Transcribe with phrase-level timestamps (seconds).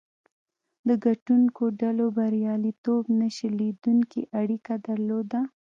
[0.87, 5.39] د ګټونکو ډلو بریالیتوب نه شلېدونکې اړیکه درلوده.